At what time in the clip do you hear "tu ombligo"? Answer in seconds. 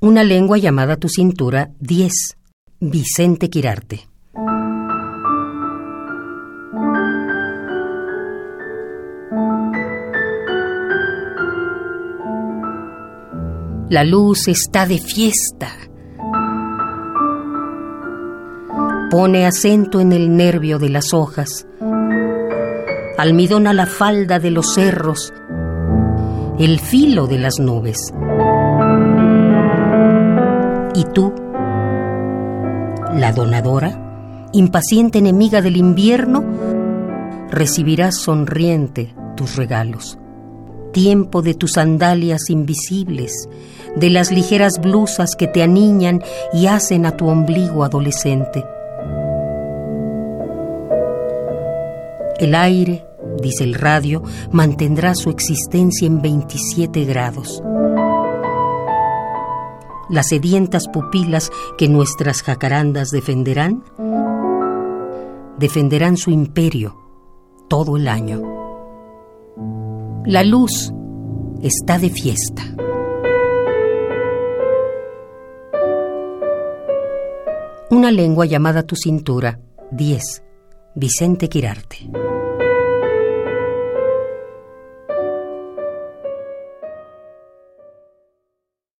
47.16-47.84